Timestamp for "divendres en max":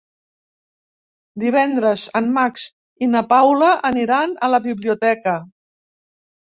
1.43-2.65